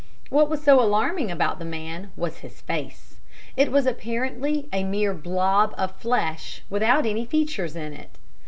[0.31, 3.17] What was so alarming about the man was his face
[3.55, 8.17] it was apparently a mere blob of flesh without any features in it.